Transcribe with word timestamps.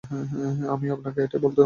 আমিও 0.73 0.91
আপনাকে 0.93 1.19
এটাই 1.21 1.39
বলতাম। 1.39 1.59